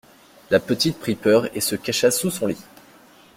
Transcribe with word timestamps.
La 0.49 0.59
petite 0.59 0.97
prit 0.97 1.13
peur 1.13 1.55
et 1.55 1.61
se 1.61 1.75
cacha 1.75 2.09
sous 2.09 2.31
son 2.31 2.47
lit. 2.47 2.63